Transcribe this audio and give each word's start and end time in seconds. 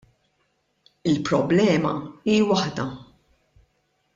Il-problema 1.11 1.91
hi 2.31 2.41
waħda. 2.53 2.87